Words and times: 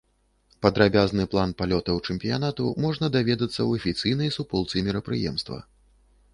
Падрабязны 0.65 1.25
план 1.33 1.53
палётаў 1.59 1.99
чэмпіянату 2.09 2.73
можна 2.87 3.11
даведацца 3.19 3.53
ў 3.67 3.71
афіцыйнай 3.83 4.35
суполцы 4.41 4.75
мерапрыемства. 4.89 5.57